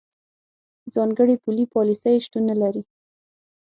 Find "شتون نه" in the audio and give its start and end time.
2.25-2.55